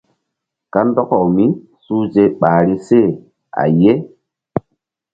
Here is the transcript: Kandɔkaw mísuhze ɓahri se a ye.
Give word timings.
Kandɔkaw 0.73 1.25
mísuhze 1.35 2.23
ɓahri 2.39 2.75
se 2.87 2.99
a 3.61 3.63
ye. 3.81 3.93